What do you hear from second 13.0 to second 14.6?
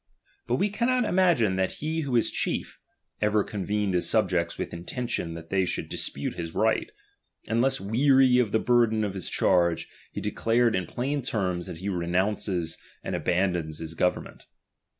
and abandons his government.